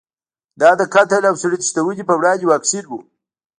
دا 0.61 0.71
د 0.79 0.81
قتل 0.93 1.23
او 1.29 1.35
سړي 1.41 1.57
تښتونې 1.61 2.03
په 2.07 2.13
وړاندې 2.19 2.45
واکسین 2.47 2.85
و. 2.87 2.91